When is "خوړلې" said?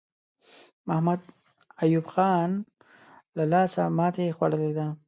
4.37-4.71